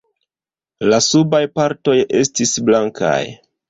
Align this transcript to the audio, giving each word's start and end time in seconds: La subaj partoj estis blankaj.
La 0.93 0.99
subaj 1.09 1.43
partoj 1.61 1.97
estis 2.25 2.59
blankaj. 2.69 3.19